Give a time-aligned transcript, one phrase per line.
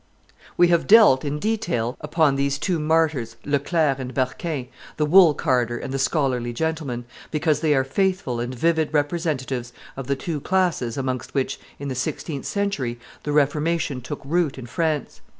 [0.57, 5.77] We have dwelt in detail upon these two martyrs, Leclerc and Berquin, the wool carder
[5.77, 10.97] and the scholarly gentleman, because they are faithful and vivid representatives of the two classes
[10.97, 15.21] amongst which, in the sixteenth century, the Reformation took root in France.